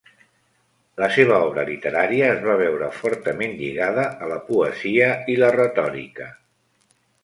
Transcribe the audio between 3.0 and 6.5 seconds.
fortament lligada a la poesia i la retòrica.